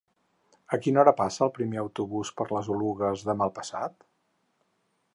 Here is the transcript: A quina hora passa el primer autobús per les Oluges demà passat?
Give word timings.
A 0.77 0.79
quina 0.85 1.01
hora 1.01 1.13
passa 1.19 1.43
el 1.47 1.53
primer 1.59 1.79
autobús 1.83 2.33
per 2.41 2.49
les 2.57 2.73
Oluges 2.79 3.27
demà 3.31 3.53
passat? 3.59 4.07